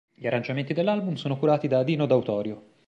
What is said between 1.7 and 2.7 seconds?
Dino D'Autorio.